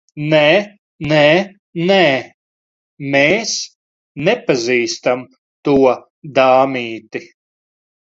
[0.29, 0.45] Nē,
[1.11, 1.19] nē,
[1.91, 1.99] nē.
[3.17, 3.53] Mēs
[4.31, 5.25] nepazīstam
[5.71, 5.77] to
[6.43, 7.27] dāmīti.